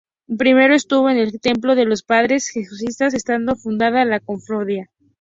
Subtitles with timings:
[0.35, 4.89] Primero estuvo en el templo de los Padres Jesuitas estando fundada la Cofradía.